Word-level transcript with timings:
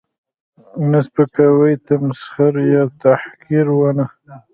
،نه 0.89 0.99
سپکاوی، 1.05 1.73
تمسخر 1.87 2.53
یا 2.73 2.83
تحقیرونه 3.01 4.05